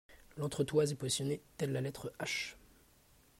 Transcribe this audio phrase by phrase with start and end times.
[0.35, 2.55] L'entretoise est positionnée telle la lettre H.